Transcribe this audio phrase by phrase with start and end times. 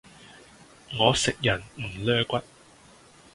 [0.99, 2.41] 我食人唔 𦧲 骨